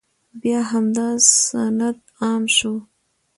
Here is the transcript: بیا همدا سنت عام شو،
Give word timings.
بیا 0.41 0.59
همدا 0.71 1.07
سنت 1.47 1.97
عام 2.21 2.43
شو، 2.55 2.73